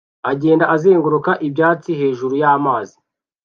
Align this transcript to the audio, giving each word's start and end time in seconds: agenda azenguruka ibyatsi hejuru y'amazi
agenda 0.31 0.65
azenguruka 0.75 1.31
ibyatsi 1.47 1.91
hejuru 2.01 2.33
y'amazi 2.41 2.97